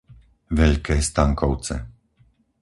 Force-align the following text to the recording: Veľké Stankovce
Veľké 0.59 0.95
Stankovce 1.09 1.75